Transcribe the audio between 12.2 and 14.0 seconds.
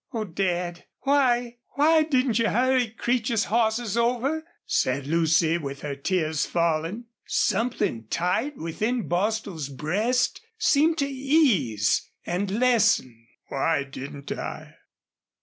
and lessen. "Why